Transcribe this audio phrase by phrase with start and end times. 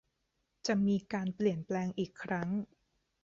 [0.67, 2.49] จะมีการเปลี่ยนแปลงอีกครั้ง